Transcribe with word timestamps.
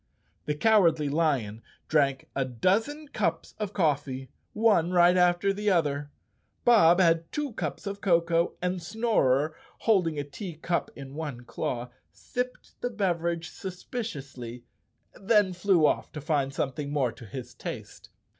The 0.47 0.55
Cowardly 0.55 1.09
Lion 1.09 1.61
drank 1.87 2.27
a 2.35 2.43
dozen 2.43 3.09
cups 3.09 3.53
of 3.59 3.71
coffee, 3.71 4.31
one 4.51 4.91
right 4.91 5.15
after 5.15 5.53
the 5.53 5.69
other. 5.69 6.09
Bob 6.65 6.99
had 6.99 7.31
two 7.31 7.53
cups 7.53 7.85
of 7.85 8.01
cocoa, 8.01 8.53
and 8.63 8.81
Snorer, 8.81 9.55
holding 9.81 10.17
a 10.17 10.23
tea 10.23 10.55
cup 10.55 10.89
in 10.95 11.13
one 11.13 11.41
claw, 11.41 11.91
sipped 12.11 12.81
the 12.81 12.89
beverage 12.89 13.51
suspiciously, 13.51 14.63
then 15.13 15.53
flew 15.53 15.85
off 15.85 16.11
to 16.13 16.19
find 16.19 16.51
something 16.51 16.89
more 16.91 17.11
to 17.11 17.27
his 17.27 17.53
taste. 17.53 18.09